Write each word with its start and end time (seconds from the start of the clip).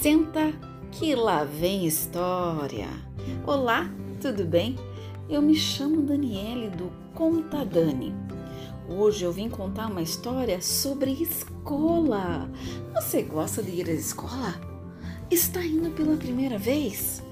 Senta 0.00 0.52
que 0.92 1.14
lá 1.14 1.42
vem 1.42 1.86
história. 1.86 2.86
Olá, 3.46 3.90
tudo 4.20 4.44
bem? 4.44 4.76
Eu 5.28 5.40
me 5.40 5.56
chamo 5.56 6.02
Daniele 6.02 6.68
do 6.68 6.92
Conta 7.14 7.64
Dani. 7.64 8.14
Hoje 8.88 9.24
eu 9.24 9.32
vim 9.32 9.48
contar 9.48 9.90
uma 9.90 10.02
história 10.02 10.60
sobre 10.60 11.12
escola. 11.12 12.48
Você 12.94 13.22
gosta 13.22 13.62
de 13.62 13.70
ir 13.70 13.88
à 13.88 13.92
escola? 13.92 14.54
Está 15.30 15.64
indo 15.64 15.90
pela 15.90 16.16
primeira 16.16 16.58
vez? 16.58 17.22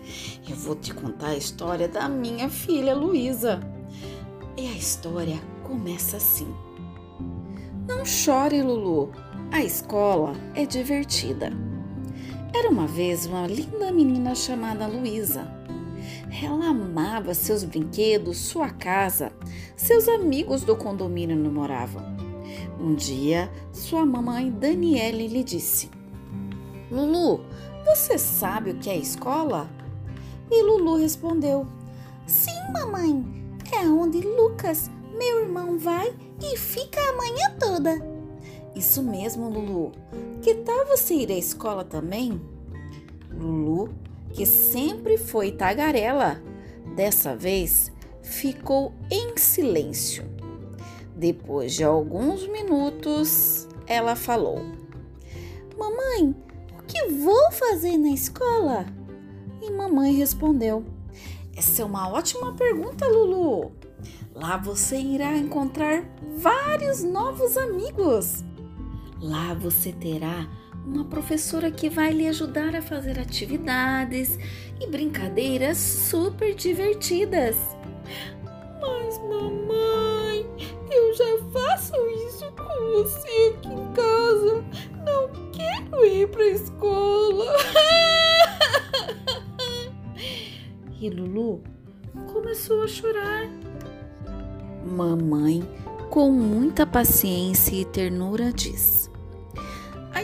Eu 0.49 0.57
vou 0.57 0.75
te 0.75 0.93
contar 0.95 1.29
a 1.29 1.37
história 1.37 1.87
da 1.87 2.09
minha 2.09 2.49
filha 2.49 2.95
Luísa. 2.95 3.61
E 4.57 4.67
a 4.67 4.73
história 4.73 5.39
começa 5.63 6.17
assim. 6.17 6.53
Não 7.87 8.05
chore, 8.07 8.63
Lulu. 8.63 9.13
A 9.53 9.63
escola 9.63 10.33
é 10.55 10.65
divertida. 10.65 11.53
Era 12.57 12.71
uma 12.71 12.87
vez 12.87 13.27
uma 13.27 13.49
linda 13.49 13.91
menina 13.91 14.33
chamada 14.33 14.87
Luísa. 14.87 15.45
Ela 16.41 16.69
amava 16.69 17.35
seus 17.35 17.65
brinquedos, 17.65 18.39
sua 18.39 18.71
casa, 18.71 19.33
seus 19.75 20.07
amigos 20.07 20.63
do 20.63 20.77
condomínio 20.77 21.37
onde 21.37 21.51
moravam. 21.51 22.05
Um 22.79 22.95
dia, 22.95 23.51
sua 23.73 24.07
mamãe 24.07 24.53
Daniele 24.53 25.27
lhe 25.27 25.43
disse: 25.43 25.91
Lulu, 26.93 27.45
você 27.85 28.17
sabe 28.17 28.71
o 28.71 28.79
que 28.79 28.89
é 28.89 28.97
escola? 28.97 29.69
E 30.49 30.63
Lulu 30.63 30.97
respondeu: 30.97 31.67
Sim, 32.25 32.73
mamãe. 32.73 33.35
É 33.73 33.89
onde 33.89 34.21
Lucas, 34.21 34.89
meu 35.19 35.41
irmão, 35.43 35.77
vai 35.77 36.15
e 36.41 36.57
fica 36.57 37.01
a 37.01 37.17
manhã 37.17 37.57
toda. 37.59 38.14
Isso 38.75 39.03
mesmo, 39.03 39.49
Lulu. 39.49 39.93
Que 40.43 40.55
tal 40.57 40.87
você 40.87 41.15
ir 41.15 41.31
à 41.31 41.37
escola 41.37 41.85
também? 41.85 42.41
Lulu, 43.31 43.95
que 44.33 44.45
sempre 44.45 45.17
foi 45.17 45.53
tagarela, 45.53 46.43
dessa 46.95 47.37
vez 47.37 47.93
ficou 48.23 48.93
em 49.11 49.37
silêncio. 49.37 50.25
Depois 51.17 51.73
de 51.73 51.85
alguns 51.85 52.47
minutos, 52.49 53.69
ela 53.87 54.17
falou: 54.17 54.61
Mamãe, 55.79 56.35
o 56.79 56.83
que 56.83 57.09
vou 57.09 57.53
fazer 57.53 57.97
na 57.97 58.11
escola? 58.11 58.87
E 59.63 59.71
mamãe 59.71 60.13
respondeu: 60.15 60.85
Essa 61.57 61.83
é 61.83 61.85
uma 61.85 62.09
ótima 62.09 62.55
pergunta, 62.55 63.07
Lulu. 63.07 63.73
Lá 64.35 64.57
você 64.57 64.97
irá 64.97 65.37
encontrar 65.37 66.05
vários 66.37 67.05
novos 67.05 67.57
amigos. 67.57 68.45
Lá 69.25 69.55
você 69.55 69.91
terá 69.91 70.47
uma 70.85 71.07
professora 71.07 71.71
que 71.71 71.89
vai 71.89 72.13
lhe 72.13 72.29
ajudar 72.29 72.77
a 72.77 72.83
fazer 72.83 73.19
atividades 73.19 74.39
e 74.79 74.87
brincadeiras 74.87 75.79
super 75.79 76.55
divertidas. 76.55 77.57
Mas, 78.83 79.19
mamãe, 79.21 80.47
eu 80.91 81.15
já 81.15 81.39
faço 81.55 81.95
isso 82.29 82.53
com 82.53 83.03
você 83.03 83.55
aqui 83.57 83.69
em 83.69 83.93
casa. 83.95 84.63
Não 85.07 85.31
quero 85.53 86.05
ir 86.05 86.29
para 86.29 86.43
a 86.43 86.49
escola. 86.49 87.47
e 91.01 91.09
Lulu 91.09 91.63
começou 92.31 92.83
a 92.83 92.89
chorar. 92.89 93.49
Mamãe, 94.85 95.67
com 96.11 96.31
muita 96.31 96.87
paciência 96.87 97.75
e 97.75 97.87
ternura, 97.87 98.53
diz: 98.53 99.11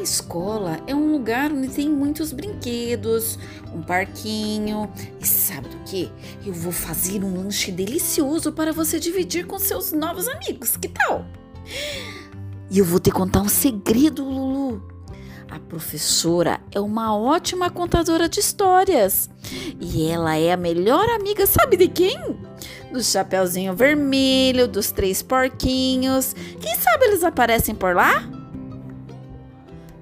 A 0.01 0.03
escola 0.03 0.81
é 0.87 0.95
um 0.95 1.13
lugar 1.13 1.53
onde 1.53 1.69
tem 1.69 1.87
muitos 1.87 2.33
brinquedos, 2.33 3.39
um 3.71 3.83
parquinho. 3.83 4.91
E 5.21 5.27
sabe 5.27 5.69
do 5.69 5.77
que? 5.85 6.11
Eu 6.43 6.55
vou 6.55 6.73
fazer 6.73 7.23
um 7.23 7.37
lanche 7.37 7.71
delicioso 7.71 8.51
para 8.51 8.73
você 8.73 8.99
dividir 8.99 9.47
com 9.47 9.59
seus 9.59 9.93
novos 9.93 10.27
amigos. 10.27 10.75
Que 10.75 10.89
tal? 10.89 11.27
E 12.71 12.79
eu 12.79 12.85
vou 12.87 12.99
te 12.99 13.11
contar 13.11 13.43
um 13.43 13.49
segredo, 13.49 14.25
Lulu. 14.25 14.83
A 15.51 15.59
professora 15.59 16.61
é 16.73 16.81
uma 16.81 17.15
ótima 17.15 17.69
contadora 17.69 18.27
de 18.27 18.41
histórias. 18.41 19.29
E 19.79 20.07
ela 20.07 20.35
é 20.35 20.51
a 20.51 20.57
melhor 20.57 21.11
amiga, 21.11 21.47
sabe 21.47 21.77
de 21.77 21.89
quem? 21.89 22.39
Do 22.91 23.05
Chapeuzinho 23.05 23.77
Vermelho, 23.77 24.67
dos 24.67 24.91
Três 24.93 25.21
Porquinhos. 25.21 26.33
Quem 26.59 26.75
sabe 26.77 27.05
eles 27.05 27.23
aparecem 27.23 27.75
por 27.75 27.95
lá? 27.95 28.40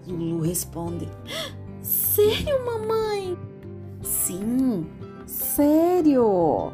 Lulu 0.08 0.40
responde: 0.40 1.08
Sério, 1.82 2.64
mamãe? 2.64 3.38
Sim, 4.02 4.86
sério. 5.26 6.72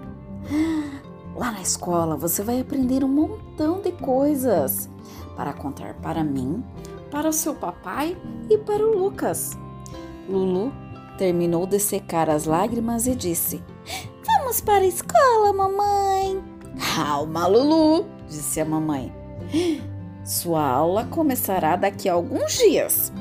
Lá 1.35 1.51
na 1.51 1.61
escola 1.61 2.17
você 2.17 2.43
vai 2.43 2.61
aprender 2.61 3.03
um 3.03 3.09
montão 3.09 3.81
de 3.81 3.91
coisas 3.93 4.89
para 5.37 5.53
contar 5.53 5.95
para 5.95 6.23
mim, 6.23 6.63
para 7.11 7.29
o 7.29 7.33
seu 7.33 7.55
papai 7.55 8.17
e 8.49 8.57
para 8.59 8.87
o 8.87 8.97
Lucas. 8.97 9.59
Lulu 10.29 10.73
terminou 11.19 11.67
de 11.67 11.79
secar 11.79 12.31
as 12.31 12.45
lágrimas 12.45 13.07
e 13.07 13.15
disse: 13.15 13.63
Vamos 14.25 14.61
para 14.61 14.85
a 14.85 14.87
escola, 14.87 15.53
mamãe. 15.53 16.43
Calma, 16.95 17.47
Lulu, 17.47 18.07
disse 18.29 18.61
a 18.61 18.65
mamãe. 18.65 19.13
Sua 20.25 20.67
aula 20.67 21.05
começará 21.05 21.77
daqui 21.77 22.09
a 22.09 22.15
alguns 22.15 22.57
dias. 22.57 23.13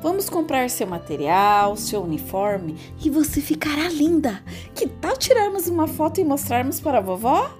Vamos 0.00 0.30
comprar 0.30 0.70
seu 0.70 0.86
material, 0.86 1.76
seu 1.76 2.02
uniforme 2.02 2.76
e 3.04 3.10
você 3.10 3.40
ficará 3.40 3.88
linda. 3.88 4.42
Que 4.74 4.86
tal 4.86 5.16
tirarmos 5.16 5.66
uma 5.66 5.88
foto 5.88 6.20
e 6.20 6.24
mostrarmos 6.24 6.80
para 6.80 6.98
a 6.98 7.00
vovó? 7.00 7.50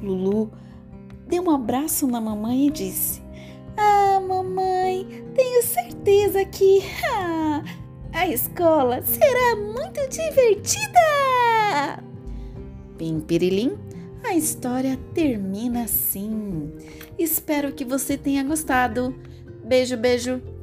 Lulu 0.00 0.50
deu 1.26 1.42
um 1.42 1.50
abraço 1.50 2.06
na 2.06 2.20
mamãe 2.20 2.68
e 2.68 2.70
disse: 2.70 3.20
Ah, 3.76 4.20
mamãe, 4.20 5.24
tenho 5.34 5.62
certeza 5.62 6.44
que 6.44 6.82
ah, 7.12 7.62
a 8.12 8.28
escola 8.28 9.02
será 9.02 9.56
muito 9.56 10.08
divertida. 10.08 12.02
Pim 12.96 13.20
Pirilim, 13.20 13.76
a 14.24 14.34
história 14.34 14.98
termina 15.14 15.84
assim. 15.84 16.72
Espero 17.18 17.72
que 17.72 17.84
você 17.84 18.16
tenha 18.16 18.42
gostado. 18.42 19.14
Beijo, 19.64 19.96
beijo. 19.96 20.53